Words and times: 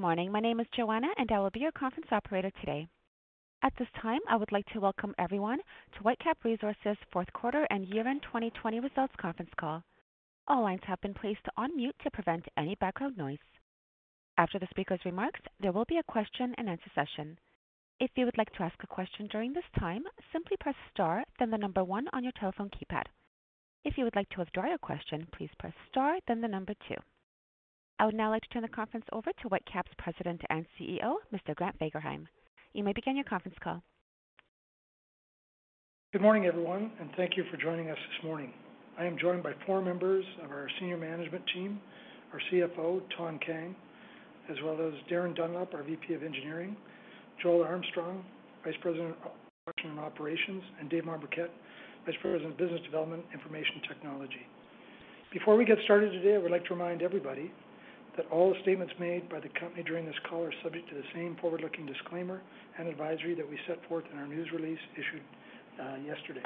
Morning. 0.00 0.32
My 0.32 0.40
name 0.40 0.60
is 0.60 0.66
Joanna, 0.74 1.08
and 1.18 1.30
I 1.30 1.38
will 1.40 1.50
be 1.50 1.60
your 1.60 1.72
conference 1.72 2.08
operator 2.10 2.50
today. 2.60 2.88
At 3.62 3.74
this 3.78 3.88
time, 4.00 4.20
I 4.30 4.36
would 4.36 4.50
like 4.50 4.64
to 4.72 4.80
welcome 4.80 5.14
everyone 5.18 5.58
to 5.92 6.02
Whitecap 6.02 6.42
Resources 6.42 6.96
fourth 7.12 7.30
quarter 7.34 7.66
and 7.68 7.86
year-end 7.86 8.22
2020 8.22 8.80
results 8.80 9.12
conference 9.20 9.50
call. 9.58 9.84
All 10.48 10.62
lines 10.62 10.80
have 10.84 11.02
been 11.02 11.12
placed 11.12 11.44
on 11.58 11.76
mute 11.76 11.94
to 12.02 12.10
prevent 12.12 12.46
any 12.56 12.76
background 12.76 13.18
noise. 13.18 13.44
After 14.38 14.58
the 14.58 14.68
speaker's 14.70 15.04
remarks, 15.04 15.40
there 15.60 15.72
will 15.72 15.84
be 15.84 15.98
a 15.98 16.10
question-and-answer 16.10 16.90
session. 16.94 17.36
If 18.00 18.10
you 18.16 18.24
would 18.24 18.38
like 18.38 18.52
to 18.54 18.62
ask 18.62 18.82
a 18.82 18.86
question 18.86 19.28
during 19.30 19.52
this 19.52 19.68
time, 19.78 20.04
simply 20.32 20.56
press 20.60 20.76
star, 20.94 21.24
then 21.38 21.50
the 21.50 21.58
number 21.58 21.84
one 21.84 22.08
on 22.14 22.24
your 22.24 22.32
telephone 22.40 22.70
keypad. 22.70 23.04
If 23.84 23.98
you 23.98 24.04
would 24.04 24.16
like 24.16 24.30
to 24.30 24.38
withdraw 24.38 24.66
your 24.66 24.78
question, 24.78 25.26
please 25.36 25.50
press 25.58 25.74
star, 25.90 26.16
then 26.26 26.40
the 26.40 26.48
number 26.48 26.72
two. 26.88 26.96
I 28.00 28.06
would 28.06 28.14
now 28.14 28.30
like 28.30 28.40
to 28.40 28.48
turn 28.48 28.62
the 28.62 28.68
conference 28.68 29.04
over 29.12 29.30
to 29.30 29.48
Whitecap's 29.50 29.92
President 29.98 30.40
and 30.48 30.64
CEO, 30.80 31.16
Mr. 31.34 31.54
Grant 31.54 31.78
Fagerheim. 31.78 32.24
You 32.72 32.82
may 32.82 32.94
begin 32.94 33.14
your 33.14 33.26
conference 33.26 33.58
call. 33.62 33.82
Good 36.14 36.22
morning, 36.22 36.46
everyone, 36.46 36.92
and 36.98 37.10
thank 37.18 37.36
you 37.36 37.44
for 37.50 37.58
joining 37.58 37.90
us 37.90 37.98
this 37.98 38.24
morning. 38.24 38.54
I 38.98 39.04
am 39.04 39.18
joined 39.18 39.42
by 39.42 39.52
four 39.66 39.82
members 39.82 40.24
of 40.42 40.50
our 40.50 40.66
senior 40.80 40.96
management 40.96 41.44
team, 41.52 41.78
our 42.32 42.40
CFO, 42.50 43.02
Thanh 43.18 43.38
Kang, 43.44 43.76
as 44.50 44.56
well 44.64 44.78
as 44.80 44.94
Darin 45.10 45.34
Dunlop, 45.34 45.74
our 45.74 45.82
VP 45.82 46.14
of 46.14 46.22
Engineering, 46.22 46.78
Joel 47.42 47.64
Armstrong, 47.64 48.24
Vice 48.64 48.76
President 48.80 49.14
of 49.26 49.32
Production 49.66 49.90
and 49.90 50.00
Operations, 50.00 50.62
and 50.80 50.88
Dave 50.88 51.02
Mombourquette, 51.02 51.50
Vice 52.06 52.16
President 52.22 52.52
of 52.52 52.56
Business 52.56 52.80
Development, 52.82 53.22
Information 53.34 53.82
Technology. 53.86 54.46
Before 55.34 55.54
we 55.54 55.66
get 55.66 55.76
started 55.84 56.12
today, 56.12 56.36
I 56.36 56.38
would 56.38 56.50
like 56.50 56.64
to 56.64 56.72
remind 56.72 57.02
everybody 57.02 57.52
that 58.20 58.30
all 58.30 58.52
the 58.52 58.60
statements 58.60 58.92
made 59.00 59.26
by 59.30 59.40
the 59.40 59.48
company 59.58 59.82
during 59.82 60.04
this 60.04 60.18
call 60.28 60.44
are 60.44 60.52
subject 60.62 60.86
to 60.90 60.94
the 60.94 61.08
same 61.14 61.36
forward-looking 61.40 61.86
disclaimer 61.86 62.42
and 62.76 62.86
advisory 62.86 63.34
that 63.34 63.48
we 63.48 63.56
set 63.66 63.78
forth 63.88 64.04
in 64.12 64.18
our 64.18 64.26
news 64.26 64.46
release 64.52 64.78
issued 64.92 65.24
uh, 65.80 65.96
yesterday. 66.04 66.44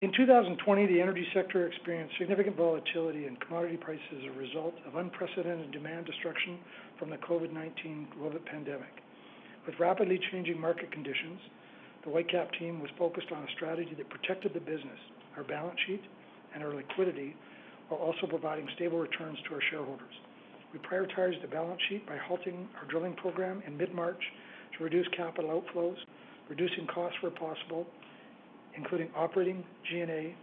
In 0.00 0.12
2020, 0.16 0.86
the 0.86 1.00
energy 1.00 1.26
sector 1.34 1.66
experienced 1.66 2.14
significant 2.18 2.56
volatility 2.56 3.26
in 3.26 3.36
commodity 3.36 3.76
prices 3.76 4.00
as 4.16 4.34
a 4.34 4.38
result 4.38 4.72
of 4.86 4.96
unprecedented 4.96 5.72
demand 5.72 6.06
destruction 6.06 6.58
from 6.98 7.10
the 7.10 7.16
COVID-19 7.16 8.16
global 8.16 8.40
pandemic. 8.50 9.04
With 9.66 9.74
rapidly 9.78 10.18
changing 10.32 10.58
market 10.58 10.90
conditions, 10.90 11.40
the 12.02 12.10
Whitecap 12.10 12.48
team 12.58 12.80
was 12.80 12.88
focused 12.96 13.28
on 13.30 13.42
a 13.42 13.52
strategy 13.56 13.92
that 13.98 14.08
protected 14.08 14.54
the 14.54 14.60
business, 14.60 15.00
our 15.36 15.44
balance 15.44 15.78
sheet, 15.86 16.02
and 16.54 16.64
our 16.64 16.74
liquidity, 16.74 17.36
while 17.88 18.00
also 18.00 18.26
providing 18.26 18.66
stable 18.74 18.98
returns 18.98 19.36
to 19.48 19.54
our 19.54 19.62
shareholders. 19.70 20.16
We 20.76 20.82
prioritized 20.82 21.40
the 21.40 21.48
balance 21.48 21.80
sheet 21.88 22.06
by 22.06 22.18
halting 22.18 22.68
our 22.76 22.84
drilling 22.90 23.14
program 23.14 23.62
in 23.66 23.78
mid-March 23.78 24.20
to 24.76 24.84
reduce 24.84 25.08
capital 25.16 25.48
outflows, 25.48 25.96
reducing 26.50 26.86
costs 26.86 27.16
where 27.22 27.32
possible, 27.32 27.86
including 28.76 29.08
operating 29.16 29.64
G&A, 29.88 30.36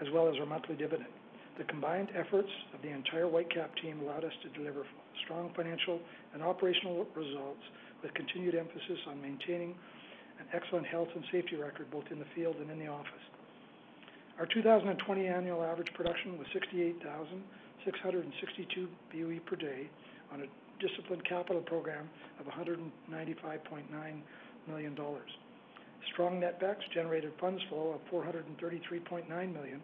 as 0.00 0.08
well 0.14 0.26
as 0.26 0.36
our 0.40 0.46
monthly 0.46 0.74
dividend. 0.76 1.10
The 1.58 1.64
combined 1.64 2.08
efforts 2.16 2.48
of 2.72 2.80
the 2.80 2.88
entire 2.88 3.26
Whitecap 3.26 3.76
team 3.82 4.00
allowed 4.00 4.24
us 4.24 4.32
to 4.44 4.48
deliver 4.58 4.86
strong 5.24 5.52
financial 5.54 6.00
and 6.32 6.42
operational 6.42 7.06
results 7.14 7.62
with 8.02 8.14
continued 8.14 8.54
emphasis 8.54 8.98
on 9.06 9.20
maintaining 9.20 9.74
an 10.40 10.46
excellent 10.54 10.86
health 10.86 11.08
and 11.14 11.24
safety 11.30 11.56
record, 11.56 11.90
both 11.90 12.04
in 12.10 12.18
the 12.18 12.26
field 12.34 12.56
and 12.56 12.70
in 12.70 12.78
the 12.78 12.88
office. 12.88 13.24
Our 14.38 14.46
2020 14.46 15.26
annual 15.28 15.62
average 15.62 15.92
production 15.94 16.36
was 16.36 16.48
68,662 16.52 18.88
BOE 19.12 19.38
per 19.46 19.54
day 19.54 19.88
on 20.32 20.40
a 20.40 20.46
disciplined 20.84 21.24
capital 21.24 21.62
program 21.62 22.10
of 22.40 22.46
195.9 22.46 24.22
million 24.66 24.94
dollars. 24.96 25.30
Strong 26.12 26.40
netbacks 26.40 26.82
generated 26.92 27.32
funds 27.40 27.62
flow 27.68 27.92
of 27.94 28.00
433.9 28.12 29.28
million, 29.28 29.80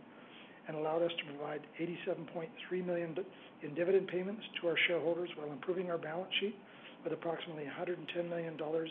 and 0.67 0.77
allowed 0.77 1.03
us 1.03 1.12
to 1.19 1.25
provide 1.32 1.61
87.3 1.81 2.84
million 2.84 3.17
in 3.62 3.72
dividend 3.75 4.09
payments 4.09 4.43
to 4.61 4.67
our 4.67 4.77
shareholders 4.88 5.31
while 5.37 5.53
improving 5.53 5.93
our 5.93 5.99
balance 5.99 6.32
sheet 6.41 6.56
with 7.05 7.12
approximately 7.12 7.67
110 7.67 8.28
million 8.28 8.56
dollars 8.56 8.91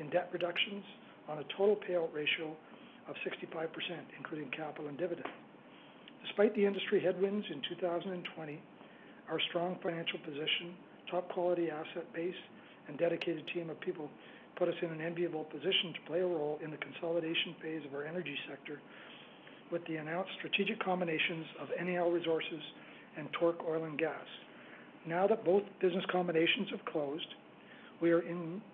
in 0.00 0.10
debt 0.10 0.30
reductions 0.32 0.82
on 1.28 1.38
a 1.38 1.44
total 1.56 1.76
payout 1.88 2.12
ratio 2.12 2.56
of 3.08 3.14
65%, 3.24 3.68
including 4.18 4.50
capital 4.50 4.88
and 4.88 4.98
dividend. 4.98 5.28
Despite 6.26 6.54
the 6.54 6.66
industry 6.66 7.00
headwinds 7.00 7.46
in 7.50 7.62
2020, 7.78 8.60
our 9.30 9.40
strong 9.48 9.78
financial 9.82 10.18
position, 10.20 10.74
top-quality 11.10 11.70
asset 11.70 12.12
base, 12.14 12.34
and 12.88 12.98
dedicated 12.98 13.44
team 13.54 13.70
of 13.70 13.80
people 13.80 14.10
put 14.56 14.68
us 14.68 14.74
in 14.82 14.90
an 14.90 15.00
enviable 15.00 15.44
position 15.44 15.92
to 15.94 16.00
play 16.06 16.20
a 16.20 16.26
role 16.26 16.58
in 16.64 16.70
the 16.70 16.76
consolidation 16.78 17.54
phase 17.62 17.82
of 17.86 17.94
our 17.94 18.04
energy 18.04 18.36
sector 18.48 18.80
with 19.70 19.84
the 19.86 19.96
announced 19.96 20.30
strategic 20.38 20.82
combinations 20.82 21.46
of 21.60 21.68
NAL 21.84 22.10
Resources 22.10 22.62
and 23.18 23.28
TORC 23.38 23.56
Oil 23.68 23.84
and 23.84 23.98
Gas. 23.98 24.26
Now 25.06 25.26
that 25.26 25.44
both 25.44 25.62
business 25.80 26.04
combinations 26.10 26.68
have 26.70 26.84
closed, 26.86 27.26
we 28.00 28.10
are 28.12 28.22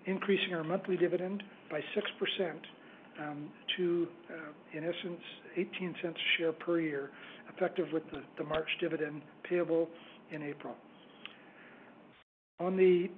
increasing 0.05 0.53
our 0.53 0.63
monthly 0.63 0.97
dividend 0.97 1.43
by 1.69 1.79
6% 1.79 2.53
Um, 3.21 3.49
to, 3.77 4.07
uh, 4.31 4.77
in 4.77 4.83
essence, 4.83 5.21
$0.18 5.55 6.03
a 6.03 6.13
share 6.37 6.51
per 6.51 6.79
year, 6.79 7.11
effective 7.55 7.85
with 7.93 8.01
the, 8.11 8.23
the 8.39 8.43
March 8.43 8.67
dividend 8.81 9.21
payable 9.47 9.87
in 10.31 10.41
April. 10.41 10.73
On 12.59 12.75
the, 12.75 13.09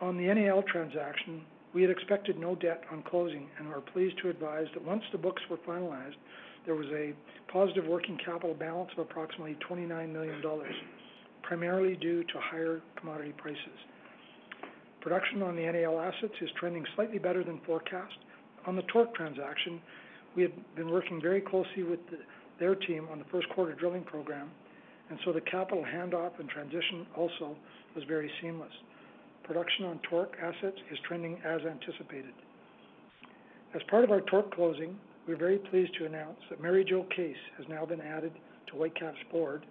on 0.00 0.16
the 0.16 0.32
NAL 0.32 0.62
transaction, 0.72 1.42
we 1.74 1.82
had 1.82 1.90
expected 1.90 2.38
no 2.38 2.54
debt 2.54 2.82
on 2.90 3.02
closing 3.02 3.46
and 3.58 3.68
are 3.68 3.80
pleased 3.80 4.16
to 4.22 4.30
advise 4.30 4.66
that 4.74 4.84
once 4.84 5.02
the 5.12 5.18
books 5.18 5.42
were 5.50 5.58
finalized, 5.68 6.16
there 6.66 6.74
was 6.74 6.86
a 6.88 7.12
positive 7.52 7.84
working 7.86 8.18
capital 8.24 8.54
balance 8.54 8.90
of 8.96 9.00
approximately 9.00 9.56
29 9.66 10.12
million 10.12 10.40
dollars, 10.42 10.74
primarily 11.42 11.96
due 11.96 12.22
to 12.24 12.34
higher 12.38 12.80
commodity 12.98 13.32
prices. 13.36 13.58
Production 15.00 15.42
on 15.42 15.56
the 15.56 15.62
NAL 15.62 15.98
assets 15.98 16.34
is 16.40 16.48
trending 16.58 16.84
slightly 16.94 17.18
better 17.18 17.42
than 17.42 17.60
forecast. 17.66 18.14
On 18.66 18.76
the 18.76 18.82
TORC 18.82 19.14
transaction, 19.14 19.80
we 20.36 20.42
had 20.42 20.52
been 20.76 20.90
working 20.90 21.20
very 21.20 21.40
closely 21.40 21.82
with 21.82 22.00
their 22.60 22.74
team 22.74 23.08
on 23.10 23.18
the 23.18 23.24
first 23.26 23.48
quarter 23.50 23.74
drilling 23.74 24.04
program, 24.04 24.50
and 25.10 25.18
so 25.24 25.32
the 25.32 25.40
capital 25.40 25.84
handoff 25.84 26.38
and 26.38 26.48
transition 26.48 27.06
also 27.16 27.56
was 27.94 28.04
very 28.04 28.30
seamless. 28.40 28.72
Production 29.42 29.86
on 29.86 29.98
TORC 30.08 30.36
assets 30.40 30.76
is 30.90 30.98
trending 31.06 31.38
as 31.44 31.60
anticipated. 31.62 32.34
As 33.74 33.82
part 33.90 34.04
of 34.04 34.10
our 34.10 34.20
TORC 34.20 34.54
closing, 34.54 34.96
we're 35.26 35.36
very 35.36 35.58
pleased 35.58 35.94
to 35.98 36.06
announce 36.06 36.38
that 36.50 36.60
Mary 36.60 36.84
Jo 36.84 37.04
Case 37.14 37.36
has 37.56 37.66
now 37.68 37.84
been 37.84 38.00
added 38.00 38.32
to 38.68 38.74
Whitecap's 38.74 39.18
board 39.30 39.66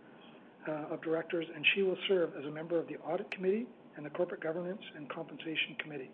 uh, 0.68 0.94
of 0.94 1.02
directors, 1.02 1.46
and 1.56 1.66
she 1.74 1.82
will 1.84 1.98
serve 2.08 2.32
as 2.38 2.46
a 2.46 2.52
member 2.52 2.78
of 2.78 2.88
the 2.88 2.98
Audit 2.98 3.32
Committee 3.32 3.68
and 3.96 4.06
the 4.06 4.10
Corporate 4.10 4.42
Governance 4.42 4.82
and 4.96 5.10
Compensation 5.10 5.76
Committee. 5.80 6.12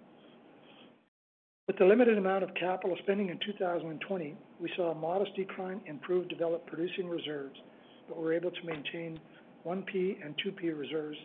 With 1.68 1.80
the 1.80 1.86
limited 1.86 2.18
amount 2.18 2.46
of 2.46 2.54
capital 2.54 2.96
spending 3.04 3.28
in 3.28 3.38
2020, 3.46 4.38
we 4.62 4.72
saw 4.78 4.92
a 4.92 4.96
modest 4.96 5.36
decline 5.36 5.82
in 5.86 6.00
proved 6.00 6.30
developed 6.30 6.66
producing 6.66 7.10
reserves, 7.10 7.60
but 8.08 8.18
were 8.18 8.32
able 8.32 8.52
to 8.52 8.64
maintain 8.64 9.20
1P 9.66 10.26
and 10.26 10.34
2P 10.38 10.80
reserves 10.80 11.18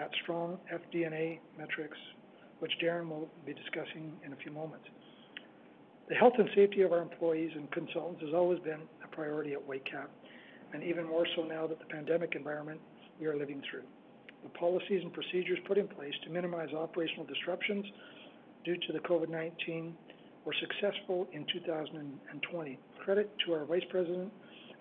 at 0.00 0.10
strong 0.22 0.58
FD&A 0.72 1.38
metrics, 1.58 1.98
which 2.60 2.72
Darin 2.80 3.10
will 3.10 3.28
be 3.44 3.52
discussing 3.52 4.14
in 4.24 4.32
a 4.32 4.36
few 4.36 4.50
moments. 4.50 4.86
The 6.08 6.14
health 6.14 6.34
and 6.38 6.48
safety 6.54 6.80
of 6.80 6.92
our 6.92 7.02
employees 7.02 7.50
and 7.54 7.70
consultants 7.70 8.22
has 8.22 8.32
always 8.32 8.60
been 8.60 8.80
a 9.04 9.08
priority 9.14 9.52
at 9.52 9.68
Whitecap, 9.68 10.08
and 10.72 10.82
even 10.82 11.06
more 11.06 11.26
so 11.36 11.42
now 11.42 11.66
that 11.66 11.78
the 11.78 11.84
pandemic 11.84 12.36
environment 12.36 12.80
we 13.20 13.26
are 13.26 13.36
living 13.36 13.60
through. 13.70 13.84
The 14.44 14.48
policies 14.58 15.02
and 15.02 15.12
procedures 15.12 15.58
put 15.68 15.76
in 15.76 15.88
place 15.88 16.14
to 16.24 16.30
minimize 16.30 16.72
operational 16.72 17.26
disruptions 17.26 17.84
due 18.64 18.76
to 18.76 18.92
the 18.92 19.00
COVID-19 19.00 19.92
were 20.44 20.54
successful 20.60 21.26
in 21.32 21.46
2020. 21.52 22.78
Credit 23.04 23.30
to 23.46 23.52
our 23.52 23.64
Vice 23.64 23.84
President 23.90 24.32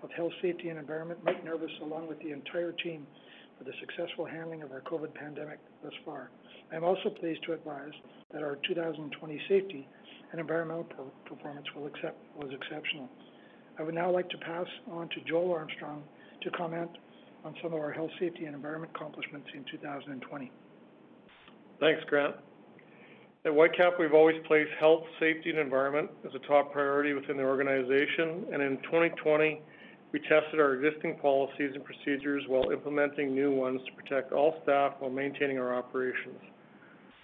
of 0.01 0.11
Health, 0.11 0.31
Safety, 0.41 0.69
and 0.69 0.79
Environment, 0.79 1.19
Mike 1.23 1.43
Nervis, 1.45 1.81
along 1.81 2.07
with 2.07 2.19
the 2.19 2.31
entire 2.31 2.71
team, 2.71 3.05
for 3.57 3.63
the 3.63 3.71
successful 3.79 4.25
handling 4.25 4.63
of 4.63 4.71
our 4.71 4.81
COVID 4.81 5.13
pandemic 5.13 5.59
thus 5.83 5.93
far. 6.03 6.31
I 6.71 6.75
am 6.75 6.83
also 6.83 7.09
pleased 7.09 7.43
to 7.45 7.53
advise 7.53 7.93
that 8.33 8.41
our 8.41 8.57
2020 8.67 9.41
safety 9.47 9.87
and 10.31 10.41
environmental 10.41 10.85
performance 11.25 11.67
was 11.75 12.51
exceptional. 12.51 13.09
I 13.77 13.83
would 13.83 13.95
now 13.95 14.11
like 14.11 14.29
to 14.29 14.37
pass 14.37 14.67
on 14.91 15.09
to 15.09 15.21
Joel 15.27 15.51
Armstrong 15.51 16.03
to 16.41 16.51
comment 16.51 16.89
on 17.45 17.55
some 17.61 17.73
of 17.73 17.79
our 17.79 17.91
health, 17.91 18.11
safety, 18.19 18.45
and 18.45 18.55
environment 18.55 18.91
accomplishments 18.95 19.47
in 19.53 19.63
2020. 19.71 20.51
Thanks, 21.79 22.01
Grant. 22.09 22.35
At 23.45 23.51
Whitecap, 23.51 23.99
we've 23.99 24.13
always 24.13 24.37
placed 24.47 24.71
health, 24.79 25.03
safety, 25.19 25.49
and 25.49 25.59
environment 25.59 26.09
as 26.25 26.33
a 26.33 26.39
top 26.47 26.71
priority 26.71 27.11
within 27.11 27.35
the 27.35 27.43
organization, 27.43 28.45
and 28.53 28.61
in 28.61 28.77
2020, 28.83 29.61
we 30.13 30.19
tested 30.19 30.61
our 30.61 30.75
existing 30.75 31.17
policies 31.17 31.71
and 31.75 31.83
procedures 31.83 32.45
while 32.47 32.71
implementing 32.71 33.35
new 33.35 33.51
ones 33.51 33.81
to 33.85 33.91
protect 34.01 34.31
all 34.31 34.61
staff 34.63 34.93
while 34.99 35.11
maintaining 35.11 35.59
our 35.59 35.75
operations. 35.75 36.39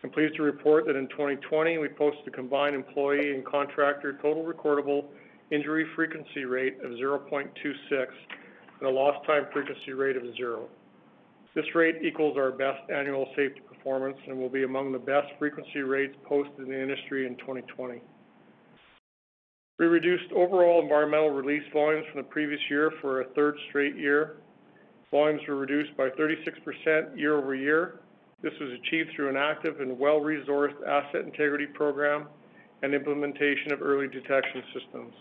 I'm 0.04 0.10
pleased 0.10 0.36
to 0.36 0.44
report 0.44 0.88
that 0.88 0.98
in 0.98 1.07
2020, 1.07 1.77
we 1.77 1.88
posted 1.88 2.27
a 2.27 2.31
combined 2.31 2.75
employee 2.75 3.33
and 3.33 3.45
contractor 3.45 4.19
total 4.21 4.44
recordable 4.44 5.06
injury 5.51 5.86
frequency 5.95 6.44
rate 6.44 6.80
of 6.83 6.92
0.26 6.92 7.48
and 8.81 8.89
a 8.89 8.89
lost 8.89 9.25
time 9.25 9.45
frequency 9.54 9.94
rate 9.94 10.18
of 10.18 10.24
zero. 10.36 10.68
This 11.56 11.66
rate 11.74 11.96
equals 12.04 12.38
our 12.38 12.51
best 12.51 12.90
annual 12.94 13.28
safety 13.36 13.62
performance 13.68 14.18
and 14.28 14.38
will 14.38 14.50
be 14.50 14.63
among 14.63 14.92
the 14.92 15.00
best 15.00 15.28
frequency 15.40 15.80
rates 15.80 16.16
posted 16.28 16.60
in 16.60 16.69
the 16.69 16.81
industry 16.81 17.25
in 17.25 17.36
2020. 17.38 18.01
We 19.80 19.86
reduced 19.86 20.31
overall 20.34 20.81
environmental 20.81 21.30
release 21.30 21.63
volumes 21.74 22.06
from 22.12 22.22
the 22.22 22.28
previous 22.28 22.60
year 22.69 22.92
for 23.01 23.22
a 23.22 23.25
third 23.30 23.56
straight 23.69 23.96
year. 23.96 24.38
Volumes 25.10 25.42
were 25.48 25.56
reduced 25.56 25.96
by 25.98 26.10
36% 26.10 27.18
year-over-year. 27.18 28.02
This 28.44 28.54
was 28.60 28.72
achieved 28.72 29.10
through 29.16 29.30
an 29.30 29.38
active 29.38 29.80
and 29.80 29.98
well-resourced 29.98 30.86
asset 30.86 31.22
integrity 31.25 31.66
program 31.66 32.28
and 32.84 32.94
implementation 32.94 33.72
of 33.72 33.81
early 33.81 34.07
detection 34.07 34.63
systems. 34.74 35.13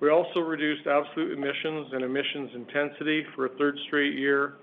We 0.00 0.10
also 0.10 0.40
reduced 0.40 0.86
absolute 0.86 1.32
emissions 1.32 1.88
and 1.92 2.04
emissions 2.04 2.50
intensity 2.54 3.24
for 3.34 3.46
a 3.46 3.48
third 3.56 3.76
straight 3.86 4.14
year, 4.14 4.58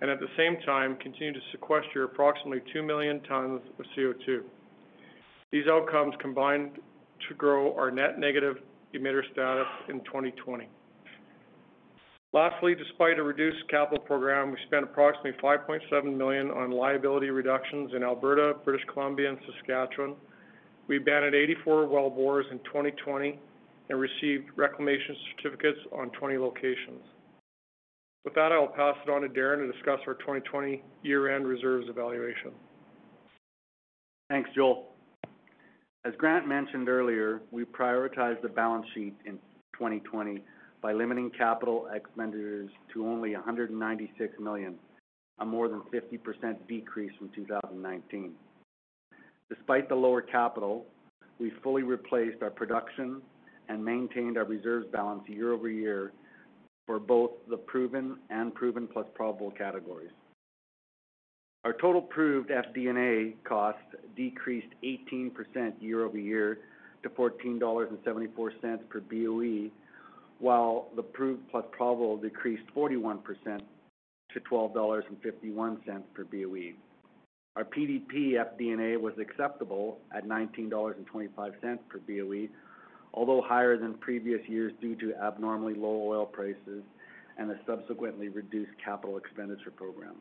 and 0.00 0.10
at 0.10 0.20
the 0.20 0.28
same 0.36 0.56
time, 0.64 0.96
continue 0.96 1.32
to 1.32 1.40
sequester 1.52 2.04
approximately 2.04 2.62
2 2.72 2.82
million 2.82 3.20
tons 3.22 3.60
of 3.78 3.84
CO2. 3.96 4.42
These 5.50 5.66
outcomes 5.66 6.14
combined 6.20 6.78
to 7.28 7.34
grow 7.34 7.74
our 7.76 7.90
net 7.90 8.18
negative 8.18 8.56
emitter 8.94 9.22
status 9.32 9.66
in 9.88 10.00
2020. 10.04 10.68
Lastly, 12.34 12.74
despite 12.74 13.18
a 13.18 13.22
reduced 13.22 13.66
capital 13.70 14.04
program, 14.04 14.50
we 14.50 14.58
spent 14.66 14.84
approximately 14.84 15.32
5.7 15.42 16.16
million 16.16 16.50
on 16.50 16.70
liability 16.70 17.30
reductions 17.30 17.92
in 17.96 18.02
Alberta, 18.02 18.52
British 18.64 18.84
Columbia, 18.92 19.30
and 19.30 19.38
Saskatchewan. 19.46 20.14
We 20.88 20.98
abandoned 20.98 21.34
84 21.34 21.86
wellbores 21.86 22.50
in 22.52 22.58
2020 22.60 23.38
and 23.88 23.98
received 23.98 24.50
reclamation 24.56 25.16
certificates 25.36 25.78
on 25.90 26.10
20 26.10 26.36
locations. 26.36 27.02
With 28.24 28.34
that, 28.34 28.52
I 28.52 28.58
will 28.58 28.68
pass 28.68 28.96
it 29.06 29.10
on 29.10 29.22
to 29.22 29.28
Darin 29.28 29.66
to 29.66 29.72
discuss 29.72 30.00
our 30.06 30.14
2020 30.14 30.82
year-end 31.02 31.46
reserves 31.46 31.86
evaluation. 31.88 32.52
Thanks, 34.28 34.50
Joel. 34.54 34.88
As 36.04 36.14
Grant 36.18 36.46
mentioned 36.46 36.88
earlier, 36.88 37.40
we 37.50 37.64
prioritized 37.64 38.42
the 38.42 38.48
balance 38.48 38.86
sheet 38.94 39.14
in 39.24 39.34
2020 39.74 40.42
by 40.80 40.92
limiting 40.92 41.30
capital 41.30 41.88
expenditures 41.94 42.70
to 42.92 43.06
only 43.06 43.34
196 43.34 44.34
million, 44.38 44.74
a 45.38 45.44
more 45.44 45.68
than 45.68 45.82
50% 45.92 46.56
decrease 46.68 47.12
from 47.18 47.30
2019. 47.34 48.32
Despite 49.48 49.88
the 49.88 49.94
lower 49.94 50.20
capital, 50.20 50.84
we 51.40 51.52
fully 51.62 51.82
replaced 51.82 52.42
our 52.42 52.50
production 52.50 53.22
and 53.68 53.84
maintained 53.84 54.36
our 54.36 54.44
reserves 54.44 54.86
balance 54.92 55.22
year-over-year 55.26 56.12
for 56.88 56.98
both 56.98 57.32
the 57.50 57.56
proven 57.58 58.16
and 58.30 58.54
proven 58.54 58.88
plus 58.90 59.06
probable 59.14 59.50
categories. 59.50 60.10
Our 61.64 61.74
total 61.74 62.00
proved 62.00 62.48
FD&A 62.48 63.36
costs 63.46 63.82
decreased 64.16 64.68
18% 64.82 65.74
year-over-year 65.80 66.58
to 67.02 67.08
14.74 67.10 67.60
dollars 67.60 67.88
per 68.88 69.00
BOE, 69.00 69.70
while 70.38 70.88
the 70.96 71.02
proved 71.02 71.46
plus 71.50 71.66
probable 71.72 72.16
decreased 72.16 72.64
41% 72.74 73.18
to 74.32 74.40
12.51 74.50 74.74
dollars 74.74 75.04
per 76.14 76.24
BOE. 76.24 76.72
Our 77.56 77.64
PDP 77.64 78.32
FD&A 78.32 78.96
was 78.96 79.12
acceptable 79.20 79.98
at 80.16 80.26
19.25 80.26 80.70
dollars 80.70 80.94
per 81.90 81.98
BOE, 81.98 82.48
although 83.14 83.42
higher 83.42 83.76
than 83.76 83.94
previous 83.94 84.40
years 84.48 84.72
due 84.80 84.94
to 84.96 85.14
abnormally 85.16 85.74
low 85.74 86.02
oil 86.06 86.26
prices 86.26 86.82
and 87.38 87.50
a 87.50 87.58
subsequently 87.66 88.28
reduced 88.28 88.72
capital 88.84 89.16
expenditure 89.16 89.70
program. 89.70 90.16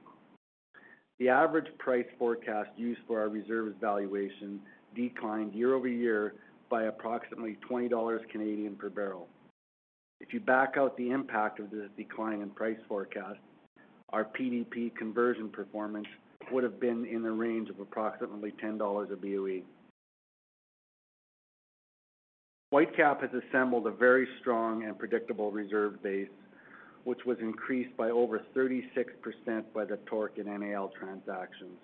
The 1.19 1.29
average 1.29 1.67
price 1.79 2.05
forecast 2.19 2.69
used 2.77 3.01
for 3.07 3.19
our 3.19 3.29
reserves 3.29 3.75
valuation 3.81 4.59
declined 4.95 5.53
year-over-year 5.53 6.35
by 6.69 6.83
approximately 6.83 7.57
20 7.67 7.89
Canadian 8.31 8.75
dollars 8.75 8.77
per 8.77 8.89
barrel. 8.89 9.27
If 10.19 10.33
you 10.33 10.39
back 10.39 10.75
out 10.77 10.97
the 10.97 11.09
impact 11.09 11.59
of 11.59 11.69
this 11.69 11.89
decline 11.95 12.41
in 12.41 12.49
price 12.49 12.77
forecast, 12.87 13.39
our 14.09 14.25
PDP 14.25 14.95
conversion 14.95 15.49
performance 15.49 16.07
would 16.51 16.63
have 16.63 16.79
been 16.79 17.05
in 17.05 17.23
the 17.23 17.31
range 17.31 17.69
of 17.69 17.79
approximately 17.79 18.53
10 18.59 18.77
dollars 18.77 19.09
a 19.11 19.15
BOE. 19.15 19.61
Whitecap 22.73 23.21
has 23.21 23.29
assembled 23.47 23.87
a 23.87 23.91
very 23.91 24.27
strong 24.41 24.83
and 24.83 24.99
predictable 24.99 25.51
reserve 25.51 26.03
base, 26.03 26.27
which 27.05 27.19
was 27.25 27.37
increased 27.39 27.95
by 27.95 28.09
over 28.09 28.41
36% 28.53 28.83
by 29.73 29.85
the 29.85 29.97
TORC 30.05 30.37
and 30.37 30.47
NAL 30.47 30.91
transactions 30.99 31.77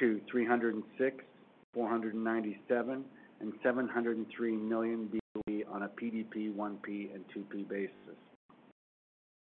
to 0.00 0.20
306, 0.28 1.24
497, 1.72 3.04
and 3.40 3.52
703 3.62 4.56
million 4.56 5.06
BOE 5.06 5.62
on 5.70 5.84
a 5.84 5.88
PDP, 5.88 6.52
1P, 6.52 7.14
and 7.14 7.24
2P 7.34 7.68
basis. 7.68 7.92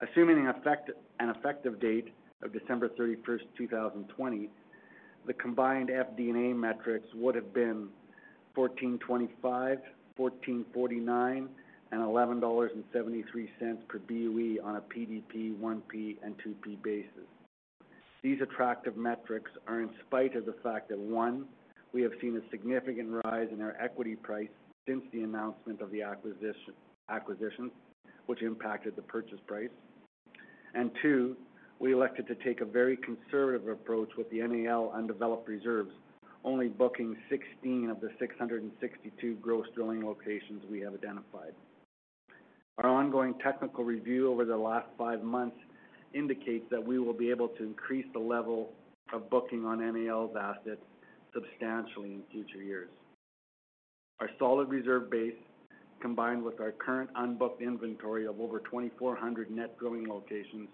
Assuming 0.01 0.47
an 0.47 1.29
effective 1.29 1.79
date 1.79 2.13
of 2.41 2.51
December 2.51 2.89
31st, 2.89 3.41
2020, 3.57 4.49
the 5.27 5.33
combined 5.33 5.89
FD&A 5.89 6.55
metrics 6.55 7.07
would 7.13 7.35
have 7.35 7.53
been 7.53 7.89
14.25, 8.55 9.77
14.49, 10.17 11.47
and 11.91 12.01
11.73 12.01 12.41
dollars 12.41 12.71
per 13.87 13.99
BOE 13.99 14.57
on 14.63 14.75
a 14.75 14.81
PDP, 14.81 15.55
1P, 15.57 16.17
and 16.23 16.35
2P 16.39 16.81
basis. 16.83 17.27
These 18.23 18.41
attractive 18.41 18.97
metrics 18.97 19.51
are 19.67 19.81
in 19.81 19.89
spite 20.05 20.35
of 20.35 20.45
the 20.45 20.55
fact 20.63 20.89
that, 20.89 20.99
one, 20.99 21.45
we 21.93 22.01
have 22.01 22.11
seen 22.19 22.35
a 22.35 22.49
significant 22.49 23.09
rise 23.23 23.47
in 23.51 23.61
our 23.61 23.75
equity 23.79 24.15
price 24.15 24.49
since 24.87 25.03
the 25.13 25.21
announcement 25.21 25.81
of 25.81 25.91
the 25.91 26.01
acquisition, 26.01 27.71
which 28.25 28.41
impacted 28.41 28.95
the 28.95 29.01
purchase 29.01 29.39
price. 29.47 29.69
And 30.73 30.91
Two, 31.01 31.37
we 31.79 31.93
elected 31.93 32.27
to 32.27 32.35
take 32.35 32.61
a 32.61 32.65
very 32.65 32.97
conservative 32.97 33.67
approach 33.67 34.09
with 34.17 34.29
the 34.31 34.39
NAL 34.39 34.91
undeveloped 34.93 35.47
reserves, 35.47 35.91
only 36.47 36.69
booking 36.69 37.13
16 37.29 37.89
of 37.89 37.99
the 37.99 38.09
662 38.19 39.35
gross 39.41 39.65
drilling 39.75 40.05
locations 40.05 40.63
we 40.71 40.79
have 40.79 40.93
identified. 40.93 41.51
Our 42.77 42.89
ongoing 42.89 43.33
technical 43.43 43.83
review 43.83 44.31
over 44.31 44.45
the 44.45 44.55
last 44.55 44.87
five 44.97 45.23
months 45.23 45.57
indicates 46.13 46.63
that 46.71 46.81
we 46.83 46.99
will 46.99 47.13
be 47.13 47.29
able 47.29 47.49
to 47.49 47.63
increase 47.63 48.05
the 48.13 48.19
level 48.19 48.69
of 49.11 49.29
booking 49.29 49.65
on 49.65 49.79
NAL's 49.79 50.35
assets 50.39 50.81
substantially 51.33 52.13
in 52.13 52.23
future 52.31 52.63
years. 52.63 52.89
Our 54.21 54.29
solid 54.39 54.69
reserve 54.69 55.11
base, 55.11 55.35
combined 55.99 56.43
with 56.43 56.61
our 56.61 56.71
current 56.71 57.09
unbooked 57.15 57.59
inventory 57.59 58.25
of 58.25 58.39
over 58.39 58.59
2,400 58.59 59.51
net 59.51 59.77
drilling 59.77 60.07
locations, 60.07 60.69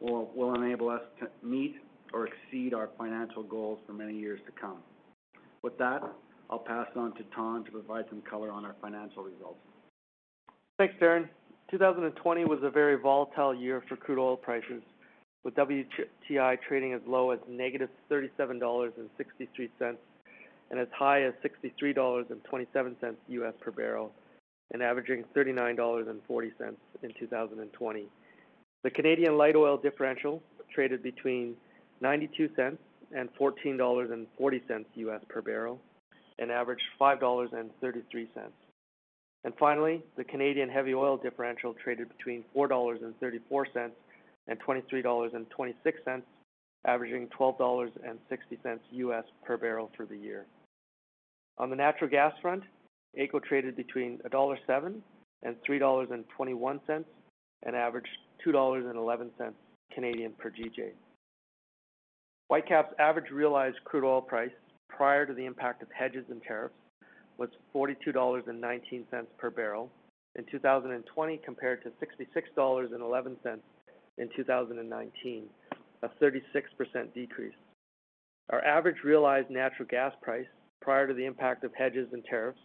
will 0.00 0.54
enable 0.54 0.88
us 0.88 1.02
to 1.20 1.28
meet 1.46 1.76
or 2.14 2.28
exceed 2.28 2.72
our 2.72 2.88
financial 2.96 3.42
goals 3.42 3.78
for 3.86 3.92
many 3.92 4.14
years 4.14 4.40
to 4.46 4.52
come. 4.58 4.78
With 5.62 5.78
that, 5.78 6.02
I'll 6.50 6.58
pass 6.58 6.88
on 6.96 7.14
to 7.14 7.22
Thanh 7.36 7.64
to 7.64 7.70
provide 7.70 8.04
some 8.08 8.22
color 8.28 8.50
on 8.50 8.64
our 8.64 8.74
financial 8.80 9.22
results. 9.22 9.60
Thanks, 10.78 10.94
Darin. 10.98 11.28
2020 11.70 12.44
was 12.44 12.58
a 12.62 12.70
very 12.70 12.96
volatile 12.96 13.54
year 13.54 13.82
for 13.88 13.96
crude 13.96 14.18
oil 14.18 14.36
prices, 14.36 14.82
with 15.44 15.54
WTI 15.54 16.58
trading 16.68 16.92
as 16.92 17.00
low 17.06 17.30
as 17.30 17.38
negative 17.48 17.88
$37.63 18.10 19.96
and 20.70 20.80
as 20.80 20.88
high 20.94 21.22
as 21.22 21.32
$63.27 21.44 23.14
US 23.28 23.54
per 23.60 23.70
barrel, 23.70 24.12
and 24.72 24.82
averaging 24.82 25.24
$39.40 25.34 26.74
in 27.02 27.12
2020. 27.18 28.06
The 28.82 28.90
Canadian 28.90 29.38
light 29.38 29.54
oil 29.54 29.76
differential 29.76 30.42
traded 30.74 31.02
between 31.02 31.54
0.92 32.02 32.74
and 33.14 33.28
$14.40 33.38 34.84
US 34.96 35.20
per 35.28 35.42
barrel, 35.42 35.80
and 36.38 36.50
averaged 36.50 36.82
$5.33. 37.00 38.26
And 39.44 39.54
Finally, 39.58 40.02
the 40.16 40.24
Canadian 40.24 40.68
heavy 40.68 40.94
oil 40.94 41.16
differential 41.16 41.74
traded 41.74 42.08
between 42.16 42.44
$4.34 42.56 43.90
and 44.48 44.58
$23.26, 44.60 46.22
averaging 46.86 47.28
$12.60 47.38 48.78
US 48.92 49.24
per 49.44 49.56
barrel 49.56 49.90
for 49.96 50.06
the 50.06 50.16
year. 50.16 50.46
On 51.58 51.70
the 51.70 51.76
natural 51.76 52.10
gas 52.10 52.32
front, 52.40 52.62
AECO 53.18 53.42
traded 53.42 53.76
between 53.76 54.18
$1.07 54.30 55.00
and 55.42 55.56
$3.21, 55.68 57.04
and 57.64 57.76
averaged 57.76 58.08
2.11 58.46 59.28
Canadian 59.92 60.32
dollars 60.32 60.38
per 60.38 60.50
GJ. 60.50 60.90
Whitecap's 62.52 62.92
average 62.98 63.30
realized 63.30 63.78
crude 63.84 64.04
oil 64.04 64.20
price 64.20 64.50
prior 64.86 65.24
to 65.24 65.32
the 65.32 65.46
impact 65.46 65.82
of 65.82 65.88
hedges 65.98 66.26
and 66.28 66.42
tariffs 66.42 66.74
was 67.38 67.48
$42.19 67.74 69.04
per 69.38 69.48
barrel 69.48 69.90
in 70.36 70.44
2020, 70.50 71.40
compared 71.42 71.82
to 71.82 71.90
$66.11 72.36 73.58
in 74.18 74.28
2019, 74.36 75.44
a 76.02 76.08
36% 76.22 77.14
decrease. 77.14 77.54
Our 78.50 78.62
average 78.66 79.02
realized 79.02 79.48
natural 79.48 79.88
gas 79.90 80.12
price 80.20 80.44
prior 80.82 81.08
to 81.08 81.14
the 81.14 81.24
impact 81.24 81.64
of 81.64 81.72
hedges 81.74 82.08
and 82.12 82.22
tariffs 82.26 82.60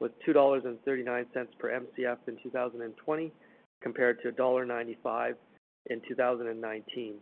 was 0.00 0.12
$2.39 0.26 1.26
per 1.58 1.80
Mcf 1.80 2.16
in 2.26 2.38
2020, 2.42 3.32
compared 3.82 4.22
to 4.22 4.32
$1.95 4.32 5.34
in 5.90 6.00
2019, 6.08 7.14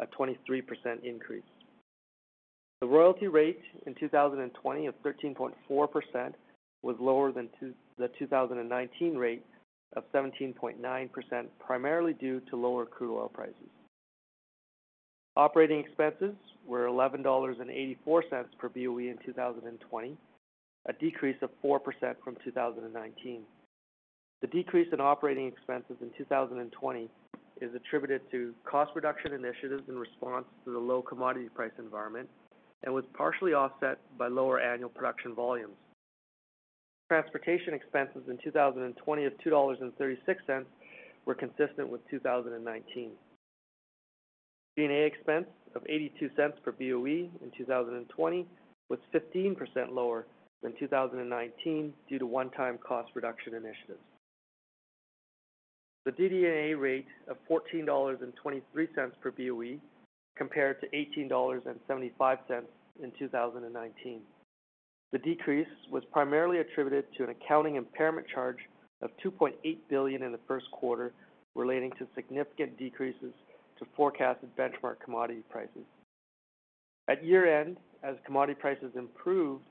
a 0.00 0.06
23% 0.06 0.62
increase. 1.02 1.42
The 2.80 2.86
royalty 2.86 3.26
rate 3.26 3.60
in 3.86 3.94
2020 3.94 4.86
of 4.86 4.94
13.4% 5.02 6.32
was 6.82 6.96
lower 7.00 7.32
than 7.32 7.48
the 7.98 8.08
2019 8.18 9.16
rate 9.16 9.44
of 9.96 10.04
17.9%, 10.12 11.46
primarily 11.58 12.12
due 12.12 12.40
to 12.50 12.56
lower 12.56 12.86
crude 12.86 13.18
oil 13.18 13.28
prices. 13.28 13.54
Operating 15.36 15.80
expenses 15.80 16.34
were 16.66 16.86
$11.84 16.86 17.96
per 18.58 18.68
BOE 18.68 18.98
in 18.98 19.18
2020, 19.24 20.16
a 20.86 20.92
decrease 20.94 21.36
of 21.42 21.50
4% 21.64 21.80
from 22.24 22.36
2019. 22.44 23.42
The 24.40 24.46
decrease 24.48 24.88
in 24.92 25.00
operating 25.00 25.46
expenses 25.46 25.96
in 26.00 26.10
2020 26.16 27.08
is 27.60 27.74
attributed 27.74 28.22
to 28.30 28.54
cost 28.64 28.92
reduction 28.94 29.32
initiatives 29.32 29.82
in 29.88 29.98
response 29.98 30.46
to 30.64 30.72
the 30.72 30.78
low 30.78 31.02
commodity 31.02 31.48
price 31.48 31.72
environment 31.78 32.28
and 32.84 32.94
was 32.94 33.04
partially 33.14 33.54
offset 33.54 33.98
by 34.16 34.28
lower 34.28 34.60
annual 34.60 34.88
production 34.88 35.34
volumes. 35.34 35.74
Transportation 37.08 37.74
expenses 37.74 38.22
in 38.28 38.38
2020 38.44 39.24
of 39.24 39.32
$2.36 39.44 40.64
were 41.24 41.34
consistent 41.34 41.88
with 41.88 42.00
2019. 42.10 43.10
G&A 44.78 45.06
expense 45.06 45.46
of 45.74 45.82
$0.82 45.84 46.62
per 46.62 46.72
BOE 46.72 47.30
in 47.42 47.50
2020 47.56 48.46
was 48.88 48.98
15% 49.12 49.56
lower 49.90 50.26
than 50.62 50.72
2019 50.78 51.92
due 52.08 52.18
to 52.18 52.26
one-time 52.26 52.78
cost 52.78 53.10
reduction 53.14 53.54
initiatives. 53.54 53.98
The 56.08 56.12
DD&A 56.12 56.72
rate 56.72 57.04
of 57.28 57.36
$14.23 57.50 58.62
per 59.20 59.30
BOE 59.30 59.78
compared 60.38 60.80
to 60.80 60.86
$18.75 60.88 62.38
in 63.02 63.12
2019. 63.18 64.20
The 65.12 65.18
decrease 65.18 65.68
was 65.92 66.02
primarily 66.10 66.60
attributed 66.60 67.04
to 67.18 67.24
an 67.24 67.28
accounting 67.28 67.76
impairment 67.76 68.26
charge 68.26 68.56
of 69.02 69.10
$2.8 69.22 69.52
billion 69.90 70.22
in 70.22 70.32
the 70.32 70.40
first 70.48 70.70
quarter 70.70 71.12
relating 71.54 71.90
to 71.98 72.06
significant 72.14 72.78
decreases 72.78 73.34
to 73.78 73.86
forecasted 73.94 74.48
benchmark 74.56 75.00
commodity 75.04 75.42
prices. 75.50 75.84
At 77.10 77.22
year-end, 77.22 77.76
as 78.02 78.16
commodity 78.24 78.58
prices 78.58 78.92
improved, 78.96 79.64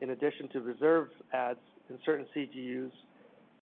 in 0.00 0.10
addition 0.10 0.48
to 0.48 0.60
reserve 0.60 1.10
adds 1.32 1.60
in 1.88 2.00
certain 2.04 2.26
CGUs 2.34 2.90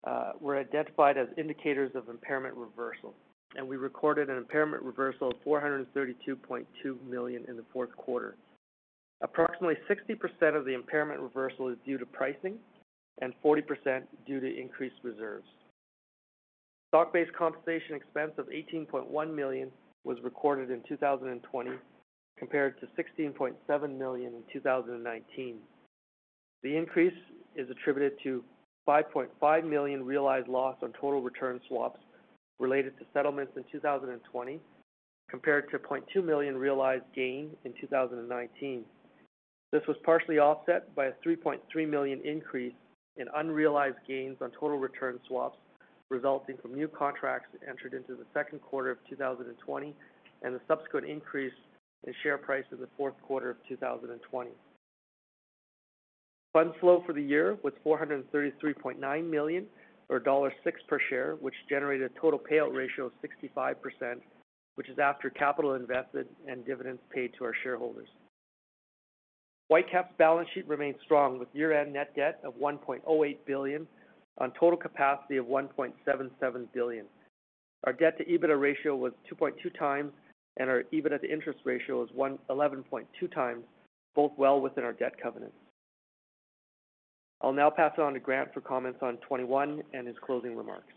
Uh, 0.03 0.31
were 0.39 0.57
identified 0.57 1.17
as 1.17 1.27
indicators 1.37 1.91
of 1.95 2.07
impairment 2.07 2.55
reversal, 2.55 3.13
and 3.55 3.67
we 3.67 3.75
recorded 3.75 4.29
an 4.29 4.37
impairment 4.37 4.81
reversal 4.83 5.29
of 5.29 5.35
432.2 5.45 6.65
million 7.09 7.43
in 7.47 7.57
the 7.57 7.65
fourth 7.73 7.95
quarter. 7.97 8.35
Approximately 9.21 9.75
60% 9.89 10.55
of 10.55 10.65
the 10.65 10.73
impairment 10.73 11.19
reversal 11.19 11.69
is 11.69 11.77
due 11.85 11.97
to 11.97 12.05
pricing 12.05 12.57
and 13.21 13.33
40% 13.43 14.03
due 14.27 14.39
to 14.39 14.59
increased 14.59 14.97
reserves. 15.03 15.47
Stock-based 16.89 17.33
compensation 17.33 17.95
expense 17.95 18.31
of 18.37 18.47
18.1 18.47 19.35
million 19.35 19.71
was 20.03 20.17
recorded 20.23 20.71
in 20.71 20.81
2020 20.87 21.71
compared 22.37 22.79
to 22.79 22.87
16.7 22.97 23.97
million 23.97 24.33
in 24.33 24.43
2019. 24.53 25.55
The 26.63 26.77
increase 26.77 27.13
is 27.55 27.69
attributed 27.69 28.13
to 28.23 28.43
5.5 28.87 29.69
million 29.69 30.05
realized 30.05 30.47
loss 30.47 30.75
on 30.81 30.93
total 30.93 31.21
return 31.21 31.59
swaps 31.67 31.99
related 32.59 32.97
to 32.97 33.05
settlements 33.13 33.51
in 33.55 33.63
2020, 33.71 34.59
compared 35.29 35.69
to 35.69 35.77
0.2 35.77 36.23
million 36.23 36.57
realized 36.57 37.03
gain 37.13 37.51
in 37.65 37.73
2019. 37.79 38.83
This 39.71 39.81
was 39.87 39.97
partially 40.03 40.39
offset 40.39 40.93
by 40.95 41.07
a 41.07 41.11
3.3 41.25 41.59
million 41.89 42.21
increase 42.23 42.73
in 43.17 43.27
unrealized 43.35 43.97
gains 44.07 44.37
on 44.41 44.51
total 44.51 44.77
return 44.77 45.19
swaps, 45.27 45.57
resulting 46.09 46.55
from 46.61 46.73
new 46.73 46.87
contracts 46.87 47.49
entered 47.67 47.93
into 47.93 48.15
the 48.15 48.25
second 48.33 48.61
quarter 48.61 48.89
of 48.89 48.97
2020 49.09 49.93
and 50.43 50.55
the 50.55 50.61
subsequent 50.67 51.05
increase 51.05 51.53
in 52.05 52.13
share 52.23 52.37
price 52.37 52.63
in 52.71 52.79
the 52.79 52.87
fourth 52.95 53.15
quarter 53.23 53.49
of 53.49 53.57
2020. 53.67 54.51
Funds 56.53 56.75
flow 56.79 57.03
for 57.05 57.13
the 57.13 57.21
year 57.21 57.57
was 57.63 57.73
$433.9 57.85 59.29
million, 59.29 59.65
or 60.09 60.19
$1.06 60.19 60.51
per 60.87 60.99
share, 61.09 61.35
which 61.35 61.53
generated 61.69 62.09
a 62.09 62.19
total 62.19 62.39
payout 62.39 62.73
ratio 62.73 63.05
of 63.05 63.11
65%, 63.21 63.75
which 64.75 64.89
is 64.89 64.99
after 64.99 65.29
capital 65.29 65.73
invested 65.73 66.27
and 66.47 66.65
dividends 66.65 67.01
paid 67.13 67.31
to 67.37 67.43
our 67.43 67.53
shareholders. 67.63 68.07
Whitecap's 69.71 70.13
balance 70.17 70.47
sheet 70.53 70.67
remains 70.67 70.95
strong 71.03 71.39
with 71.39 71.49
year-end 71.53 71.91
net 71.91 72.15
debt 72.15 72.39
of 72.45 72.53
1.08 72.55 73.37
billion 73.45 73.85
on 74.37 74.53
total 74.57 74.77
capacity 74.77 75.35
of 75.37 75.45
1.77 75.45 75.91
billion. 76.73 77.05
Our 77.83 77.93
debt-to-EBITDA 77.93 78.59
ratio 78.59 78.95
was 78.95 79.11
2.2x, 79.29 80.09
and 80.57 80.69
our 80.69 80.83
EBITDA 80.93 81.21
to 81.21 81.31
interest 81.31 81.59
ratio 81.65 82.05
was 82.05 82.39
11.2x, 82.49 83.57
both 84.15 84.31
well 84.37 84.61
within 84.61 84.83
our 84.85 84.93
debt 84.93 85.13
covenants. 85.21 85.55
I'll 87.41 87.53
now 87.53 87.69
pass 87.69 87.93
it 87.97 88.01
on 88.01 88.13
to 88.13 88.19
Grant 88.19 88.53
for 88.53 88.61
comments 88.61 88.99
on 89.01 89.17
21 89.17 89.83
and 89.93 90.07
his 90.07 90.15
closing 90.25 90.55
remarks. 90.55 90.93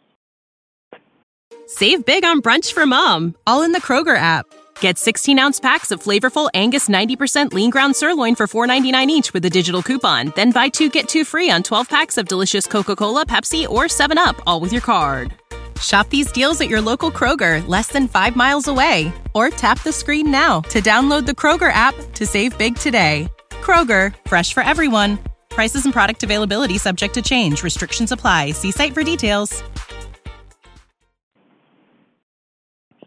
Save 1.67 2.05
big 2.05 2.25
on 2.25 2.43
brunch 2.43 2.73
for 2.73 2.87
mom, 2.87 3.37
all 3.47 3.63
in 3.63 3.73
the 3.73 3.81
Kroger 3.81 4.17
app. 4.17 4.47
Get 4.81 4.99
16 4.99 5.39
ounce 5.39 5.61
packs 5.61 5.91
of 5.91 6.03
flavorful 6.03 6.49
Angus 6.53 6.89
90% 6.89 7.53
lean 7.53 7.71
ground 7.71 7.95
sirloin 7.95 8.35
for 8.35 8.47
$4.99 8.47 9.07
each 9.09 9.33
with 9.33 9.45
a 9.45 9.51
digital 9.51 9.83
coupon. 9.83 10.33
Then 10.35 10.51
buy 10.51 10.69
two 10.69 10.89
get 10.89 11.09
two 11.09 11.25
free 11.25 11.51
on 11.51 11.63
12 11.63 11.89
packs 11.89 12.19
of 12.19 12.27
delicious 12.27 12.67
Coca 12.67 12.97
Cola, 12.97 13.25
Pepsi, 13.25 13.69
or 13.69 13.85
7UP, 13.85 14.41
all 14.47 14.61
with 14.61 14.73
your 14.73 14.83
card. 14.83 15.35
Shop 15.81 16.09
these 16.11 16.31
deals 16.33 16.61
at 16.61 16.69
your 16.69 16.81
local 16.81 17.11
Kroger, 17.11 17.67
less 17.67 17.89
than 17.89 18.09
five 18.09 18.37
miles 18.37 18.69
away. 18.69 19.13
Or 19.35 19.49
tap 19.51 19.83
the 19.83 19.93
screen 19.93 20.31
now 20.31 20.61
to 20.63 20.81
download 20.81 21.25
the 21.25 21.33
Kroger 21.33 21.73
app 21.73 21.95
to 22.15 22.27
save 22.27 22.57
big 22.59 22.77
today. 22.77 23.29
Kroger, 23.63 24.15
fresh 24.27 24.53
for 24.53 24.63
everyone. 24.63 25.19
Prices 25.51 25.85
and 25.85 25.93
product 25.93 26.23
availability 26.23 26.79
subject 26.79 27.15
to 27.15 27.23
change. 27.23 27.63
Restrictions 27.63 28.13
apply. 28.13 28.53
See 28.53 28.71
site 28.71 28.95
for 28.95 29.03
details. 29.03 29.63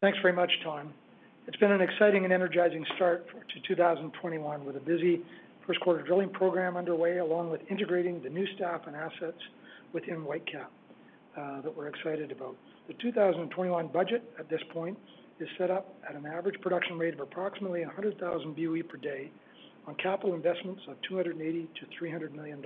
Thanks 0.01 0.19
very 0.21 0.33
much, 0.33 0.51
Tom. 0.63 0.93
It's 1.47 1.57
been 1.57 1.71
an 1.71 1.81
exciting 1.81 2.25
and 2.25 2.33
energizing 2.33 2.85
start 2.95 3.25
to 3.27 3.59
2021 3.67 4.65
with 4.65 4.75
a 4.75 4.79
busy 4.79 5.21
first 5.65 5.79
quarter 5.79 6.03
drilling 6.03 6.29
program 6.29 6.75
underway, 6.75 7.19
along 7.19 7.50
with 7.50 7.62
integrating 7.69 8.21
the 8.21 8.29
new 8.29 8.45
staff 8.55 8.81
and 8.85 8.95
assets 8.95 9.39
within 9.93 10.25
Whitecap 10.25 10.67
uh, 11.38 11.62
that 11.62 11.75
we're 11.75 11.88
excited 11.88 12.31
about. 12.31 12.57
The 12.88 12.95
2021 12.95 13.88
budget 13.88 14.23
at 14.38 14.50
this 14.50 14.62
point 14.73 14.97
is 15.39 15.47
set 15.57 15.71
up 15.71 15.95
at 16.07 16.15
an 16.15 16.25
average 16.25 16.59
production 16.62 16.97
rate 16.97 17.13
of 17.13 17.21
approximately 17.21 17.85
100,000 17.85 18.55
BOE 18.55 18.83
per 18.83 18.97
day 18.97 19.31
on 19.87 19.95
capital 19.95 20.33
investments 20.33 20.81
of 20.87 20.97
$280 21.11 21.37
million-$300 21.37 22.33
million. 22.33 22.63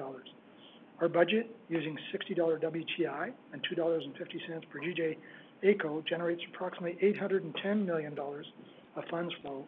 Our 1.02 1.08
budget, 1.08 1.56
using 1.70 1.98
$60 2.14 2.38
WTI 2.38 3.32
and 3.54 3.68
$2.50 3.76 4.70
per 4.70 4.80
GJ 4.80 5.18
AECO, 5.64 6.06
generates 6.08 6.42
approximately 6.54 6.98
$810 7.14 7.86
million 7.86 8.18
of 8.18 9.04
funds 9.10 9.34
flow, 9.42 9.66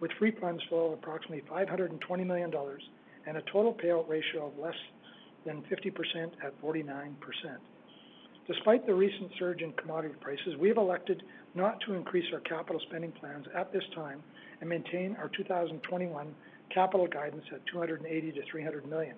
with 0.00 0.10
free 0.18 0.32
funds 0.40 0.62
flow 0.68 0.86
of 0.86 0.92
approximately 0.94 1.42
520 1.48 2.24
million 2.24 2.50
dollars 2.50 2.82
and 3.26 3.36
a 3.36 3.42
total 3.52 3.74
payout 3.74 4.08
ratio 4.08 4.46
of 4.46 4.58
less 4.58 4.74
than 5.44 5.62
50% 5.62 6.30
at 6.44 6.60
49%. 6.62 7.14
Despite 8.46 8.86
the 8.86 8.94
recent 8.94 9.30
surge 9.38 9.60
in 9.60 9.72
commodity 9.72 10.14
prices, 10.20 10.56
we 10.58 10.68
have 10.68 10.78
elected 10.78 11.22
not 11.54 11.78
to 11.86 11.94
increase 11.94 12.24
our 12.32 12.40
capital 12.40 12.80
spending 12.88 13.12
plans 13.12 13.46
at 13.54 13.70
this 13.72 13.82
time 13.94 14.22
and 14.60 14.70
maintain 14.70 15.16
our 15.16 15.28
2021 15.36 16.34
capital 16.70 17.06
guidance 17.06 17.44
at 17.52 17.64
280 17.66 18.32
million-300 18.32 18.88
million. 18.88 19.16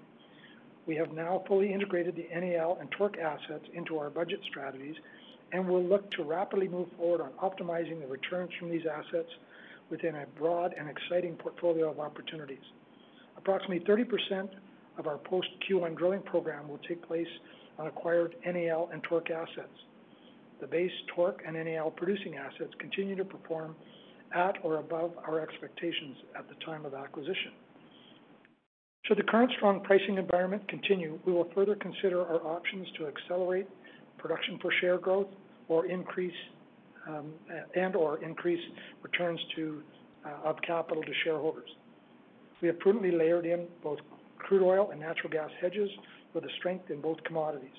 We 0.87 0.97
have 0.97 1.13
now 1.13 1.45
fully 1.47 1.73
integrated 1.73 2.17
the 2.17 2.29
NAL 2.35 2.79
and 2.81 2.91
TORC 2.91 3.19
assets 3.19 3.65
into 3.75 3.99
our 3.99 4.11
budget 4.11 4.41
strategies 4.49 4.97
and 5.53 5.69
will 5.69 5.85
look 5.85 6.11
to 6.13 6.23
rapidly 6.23 6.69
move 6.69 6.89
forward 6.97 7.21
on 7.21 7.31
optimizing 7.43 8.01
the 8.01 8.07
returns 8.07 8.51
from 8.59 8.71
these 8.71 8.87
assets 8.87 9.31
within 9.91 10.15
a 10.15 10.27
broad 10.39 10.75
and 10.79 10.89
exciting 10.89 11.35
portfolio 11.35 11.91
of 11.91 11.99
opportunities. 11.99 12.65
Approximately 13.37 13.81
30% 13.81 14.49
of 14.99 15.07
our 15.07 15.19
post 15.19 15.49
Q1 15.69 15.97
drilling 15.97 16.23
program 16.23 16.69
will 16.69 16.79
take 16.79 17.03
place 17.07 17.29
on 17.79 17.87
acquired 17.87 18.35
NAL 18.45 18.91
and 18.93 19.03
TORC 19.03 19.31
assets. 19.31 19.85
The 20.61 20.67
base 20.67 20.93
TORC 21.15 21.43
and 21.47 21.57
NAL 21.57 21.91
producing 21.91 22.37
assets 22.37 22.73
continue 22.79 23.17
to 23.17 23.25
perform 23.25 23.75
at 24.35 24.57
or 24.63 24.77
above 24.77 25.13
our 25.27 25.41
expectations 25.41 26.17
at 26.39 26.49
the 26.49 26.55
time 26.65 26.85
of 26.85 26.95
acquisition. 26.95 27.53
Should 29.07 29.19
the 29.19 29.25
current 29.25 29.51
strong 29.57 29.81
pricing 29.83 30.19
environment 30.19 30.69
continue, 30.69 31.19
we 31.25 31.33
will 31.33 31.49
further 31.55 31.75
consider 31.75 32.21
our 32.21 32.47
options 32.47 32.87
to 32.99 33.07
accelerate 33.07 33.67
production 34.19 34.59
per 34.59 34.71
share 34.81 34.99
growth 34.99 35.29
or 35.69 35.87
increase 35.87 36.35
um, 37.09 37.33
and/or 37.75 38.23
increase 38.23 38.61
returns 39.03 39.41
to 39.57 39.83
uh, 40.27 40.49
of 40.49 40.57
capital 40.67 41.03
to 41.03 41.13
shareholders. 41.25 41.69
We 42.61 42.69
have 42.69 42.79
prudently 42.79 43.11
layered 43.11 43.47
in 43.47 43.67
both 43.83 43.99
crude 44.39 44.63
oil 44.63 44.91
and 44.91 45.01
natural 45.01 45.31
gas 45.31 45.51
hedges 45.61 45.89
with 46.35 46.45
a 46.45 46.51
strength 46.59 46.91
in 46.91 47.01
both 47.01 47.23
commodities. 47.25 47.71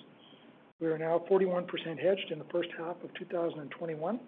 We 0.79 0.88
are 0.88 0.98
now 0.98 1.24
41% 1.29 1.67
hedged 2.00 2.31
in 2.31 2.39
the 2.39 2.46
first 2.51 2.70
half 2.77 2.96
of 3.03 3.13
2021 3.20 4.20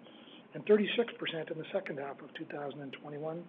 and 0.54 0.64
36% 0.66 1.50
in 1.50 1.58
the 1.58 1.64
second 1.72 1.98
half 1.98 2.20
of 2.22 2.32
2021 2.34 3.42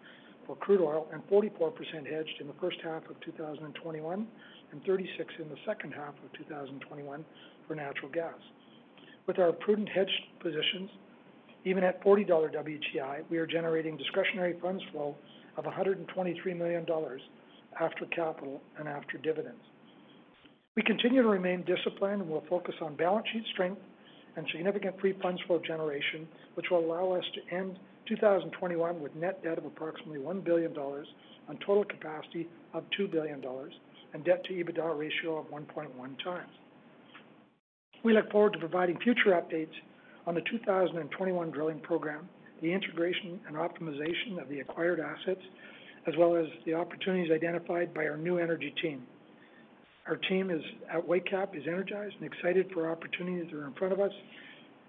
for 0.45 0.55
crude 0.57 0.81
oil 0.81 1.07
and 1.13 1.25
44% 1.27 1.71
hedged 2.05 2.41
in 2.41 2.47
the 2.47 2.53
first 2.59 2.77
half 2.83 3.07
of 3.09 3.19
2021 3.21 4.27
and 4.71 4.83
36% 4.83 5.05
in 5.39 5.49
the 5.49 5.55
second 5.65 5.91
half 5.93 6.13
of 6.23 6.33
2021 6.37 7.25
for 7.67 7.75
natural 7.75 8.11
gas. 8.11 8.35
With 9.27 9.39
our 9.39 9.51
prudent 9.51 9.89
hedge 9.89 10.11
positions, 10.39 10.89
even 11.63 11.83
at 11.83 12.03
$40 12.03 12.27
WTI, 12.27 13.23
we 13.29 13.37
are 13.37 13.47
generating 13.47 13.97
discretionary 13.97 14.55
funds 14.61 14.83
flow 14.91 15.15
of 15.57 15.65
123 15.65 16.53
million 16.53 16.85
dollars 16.85 17.21
after 17.79 18.05
capital 18.07 18.61
and 18.77 18.87
after 18.87 19.17
dividends. 19.17 19.61
We 20.75 20.83
continue 20.83 21.21
to 21.21 21.27
remain 21.27 21.63
disciplined 21.63 22.21
and 22.21 22.29
will 22.29 22.43
focus 22.49 22.75
on 22.81 22.95
balance 22.95 23.25
sheet 23.31 23.45
strength 23.53 23.81
and 24.35 24.45
significant 24.51 24.99
free 24.99 25.13
funds 25.21 25.41
flow 25.47 25.59
generation, 25.59 26.27
which 26.55 26.67
will 26.69 26.79
allow 26.79 27.11
us 27.11 27.23
to 27.33 27.55
end 27.55 27.77
2021 28.07 29.01
with 29.01 29.15
net 29.15 29.43
debt 29.43 29.57
of 29.57 29.65
approximately 29.65 30.19
1 30.19 30.41
billion 30.41 30.73
dollars 30.73 31.07
on 31.49 31.57
total 31.65 31.83
capacity 31.83 32.47
of 32.73 32.83
2 32.97 33.07
billion 33.07 33.41
dollars 33.41 33.73
and 34.13 34.23
debt 34.23 34.43
to 34.45 34.53
EBITDA 34.53 34.97
ratio 34.97 35.37
of 35.37 35.45
1.1 35.47 35.89
times. 36.23 36.51
We 38.03 38.13
look 38.13 38.31
forward 38.31 38.53
to 38.53 38.59
providing 38.59 38.99
future 38.99 39.31
updates 39.31 39.73
on 40.27 40.35
the 40.35 40.41
2021 40.41 41.51
drilling 41.51 41.79
program, 41.79 42.29
the 42.61 42.71
integration 42.71 43.39
and 43.47 43.55
optimization 43.55 44.41
of 44.41 44.47
the 44.49 44.59
acquired 44.59 44.99
assets, 44.99 45.41
as 46.07 46.13
well 46.17 46.35
as 46.35 46.45
the 46.65 46.73
opportunities 46.73 47.31
identified 47.31 47.93
by 47.93 48.05
our 48.07 48.17
new 48.17 48.37
energy 48.37 48.73
team. 48.81 49.03
Our 50.07 50.17
team 50.17 50.51
at 50.51 51.07
Whitecap 51.07 51.57
is 51.57 51.63
energized 51.67 52.15
and 52.21 52.31
excited 52.31 52.69
for 52.73 52.91
opportunities 52.91 53.49
that 53.51 53.57
are 53.57 53.65
in 53.65 53.73
front 53.73 53.91
of 53.91 53.99
us 53.99 54.11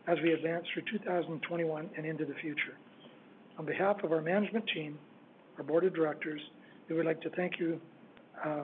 as 0.06 0.18
we 0.22 0.32
advance 0.32 0.66
through 0.74 0.82
2021 0.92 1.90
and 1.96 2.06
into 2.06 2.26
the 2.26 2.34
future. 2.34 2.76
On 3.58 3.64
behalf 3.64 3.96
of 4.04 4.12
our 4.12 4.20
management 4.20 4.66
team, 4.74 4.98
our 5.56 5.64
board 5.64 5.84
of 5.84 5.94
directors, 5.94 6.40
we 6.88 6.96
would 6.96 7.06
like 7.06 7.20
to 7.22 7.30
thank 7.30 7.58
you, 7.58 7.80
uh, 8.44 8.62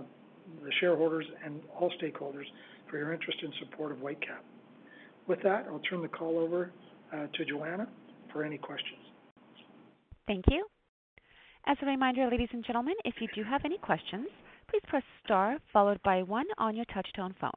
the 0.63 0.71
shareholders 0.81 1.25
and 1.45 1.61
all 1.75 1.91
stakeholders, 2.03 2.45
for 2.91 2.99
your 2.99 3.15
interest 3.15 3.39
and 3.43 3.53
support 3.61 3.91
of 3.91 3.99
Whitecap. 3.99 4.45
With 5.27 5.43
that, 5.43 5.67
I'll 5.71 5.81
turn 5.89 6.03
the 6.03 6.09
call 6.09 6.39
over 6.39 6.71
uh, 7.13 7.29
to 7.33 7.45
Joanna 7.47 7.89
for 8.31 8.45
any 8.45 8.59
questions. 8.59 9.01
Thank 10.27 10.45
you. 10.51 10.67
As 11.67 11.79
a 11.81 11.87
reminder, 11.87 12.29
ladies 12.31 12.49
and 12.53 12.65
gentlemen, 12.65 12.95
if 13.05 13.15
you 13.21 13.29
do 13.35 13.43
have 13.45 13.63
any 13.65 13.79
questions, 13.79 14.27
please 14.73 14.83
press 14.89 15.03
star 15.25 15.59
followed 15.73 16.03
by 16.03 16.23
one 16.23 16.47
on 16.59 16.75
your 16.75 16.87
touch-tone 16.87 17.35
phone. 17.41 17.51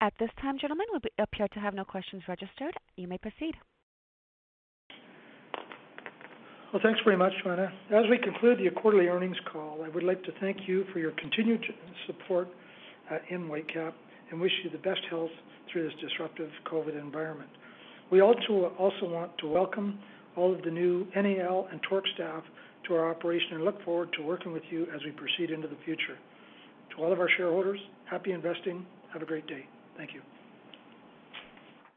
At 0.00 0.12
this 0.20 0.30
time, 0.40 0.58
gentlemen, 0.60 0.86
we 0.92 1.00
appear 1.18 1.48
to 1.48 1.58
have 1.58 1.74
no 1.74 1.84
questions 1.84 2.22
registered. 2.28 2.74
You 2.96 3.08
may 3.08 3.18
proceed. 3.18 3.54
Well, 6.72 6.82
thanks 6.82 7.00
very 7.04 7.16
much, 7.16 7.32
Joanna. 7.42 7.72
As 7.90 8.04
we 8.10 8.18
conclude 8.18 8.58
the 8.58 8.70
quarterly 8.80 9.08
earnings 9.08 9.36
call, 9.52 9.82
I 9.84 9.88
would 9.88 10.04
like 10.04 10.22
to 10.24 10.32
thank 10.40 10.68
you 10.68 10.84
for 10.92 10.98
your 10.98 11.12
continued 11.12 11.64
support 12.06 12.48
uh, 13.10 13.16
in 13.30 13.48
Whitecap 13.48 13.94
and 14.30 14.40
wish 14.40 14.52
you 14.64 14.70
the 14.70 14.78
best 14.78 15.00
health 15.10 15.30
through 15.72 15.84
this 15.84 15.98
disruptive 16.00 16.50
COVID 16.70 17.00
environment. 17.00 17.50
We 18.10 18.20
also 18.20 18.70
want 19.02 19.36
to 19.38 19.48
welcome 19.48 19.98
all 20.36 20.54
of 20.54 20.62
the 20.62 20.70
new 20.70 21.06
NAL 21.16 21.68
and 21.70 21.80
TORC 21.88 22.04
staff 22.14 22.44
to 22.86 22.94
our 22.94 23.10
operation 23.10 23.54
and 23.54 23.64
look 23.64 23.82
forward 23.84 24.10
to 24.16 24.22
working 24.22 24.52
with 24.52 24.62
you 24.70 24.84
as 24.94 25.00
we 25.04 25.10
proceed 25.10 25.50
into 25.50 25.66
the 25.66 25.76
future. 25.84 26.18
To 26.96 27.04
all 27.04 27.12
of 27.12 27.18
our 27.18 27.28
shareholders, 27.36 27.80
happy 28.08 28.32
investing. 28.32 28.86
Have 29.12 29.22
a 29.22 29.26
great 29.26 29.46
day. 29.46 29.66
Thank 29.96 30.14
you. 30.14 30.20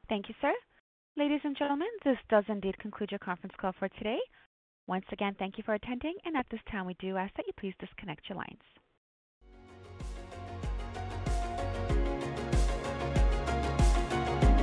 Thank 0.07 0.29
you, 0.29 0.35
sir. 0.41 0.53
Ladies 1.17 1.41
and 1.43 1.55
gentlemen, 1.57 1.89
this 2.03 2.17
does 2.29 2.45
indeed 2.47 2.77
conclude 2.79 3.11
your 3.11 3.19
conference 3.19 3.53
call 3.59 3.73
for 3.77 3.89
today. 3.89 4.19
Once 4.87 5.05
again, 5.11 5.35
thank 5.37 5.57
you 5.57 5.63
for 5.63 5.75
attending, 5.75 6.15
and 6.25 6.35
at 6.35 6.47
this 6.49 6.61
time, 6.71 6.85
we 6.85 6.95
do 6.99 7.17
ask 7.17 7.35
that 7.35 7.45
you 7.45 7.53
please 7.59 7.75
disconnect 7.79 8.27
your 8.29 8.37
lines. 8.37 8.78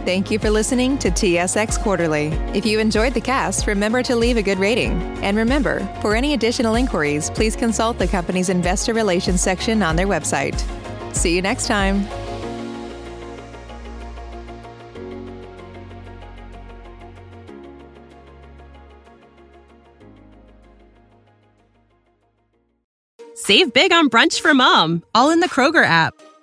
Thank 0.07 0.31
you 0.31 0.39
for 0.39 0.51
listening 0.51 0.99
to 0.99 1.11
TSX 1.11 1.83
Quarterly. 1.83 2.27
If 2.55 2.65
you 2.65 2.79
enjoyed 2.79 3.13
the 3.13 3.21
cast, 3.21 3.67
remember 3.67 4.05
to 4.05 4.15
leave 4.15 4.37
a 4.37 4.43
good 4.43 4.57
rating. 4.57 4.93
And 5.25 5.37
remember, 5.37 5.81
for 6.01 6.15
any 6.15 6.33
additional 6.33 6.77
inquiries, 6.77 7.29
please 7.31 7.57
consult 7.57 7.99
the 7.99 8.07
company's 8.07 8.49
investor 8.49 8.95
relations 8.95 9.41
section 9.41 9.83
on 9.83 9.97
their 9.97 10.07
website. 10.07 10.55
See 11.13 11.35
you 11.35 11.43
next 11.43 11.67
time. 11.67 12.07
Save 23.35 23.73
big 23.73 23.93
on 23.93 24.09
brunch 24.09 24.41
for 24.41 24.55
mom, 24.55 25.03
all 25.17 25.31
in 25.31 25.41
the 25.41 25.49
Kroger 25.49 25.85
app. 25.85 26.15